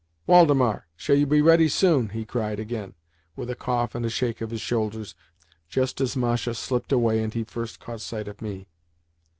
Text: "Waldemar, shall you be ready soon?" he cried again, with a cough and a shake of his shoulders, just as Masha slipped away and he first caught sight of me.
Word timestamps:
"Waldemar, 0.25 0.87
shall 0.95 1.15
you 1.15 1.27
be 1.27 1.43
ready 1.43 1.69
soon?" 1.69 2.09
he 2.09 2.25
cried 2.25 2.59
again, 2.59 2.95
with 3.35 3.51
a 3.51 3.55
cough 3.55 3.93
and 3.93 4.03
a 4.03 4.09
shake 4.09 4.41
of 4.41 4.49
his 4.49 4.59
shoulders, 4.59 5.13
just 5.69 6.01
as 6.01 6.17
Masha 6.17 6.55
slipped 6.55 6.91
away 6.91 7.21
and 7.21 7.31
he 7.35 7.43
first 7.43 7.79
caught 7.79 8.01
sight 8.01 8.27
of 8.27 8.41
me. 8.41 8.65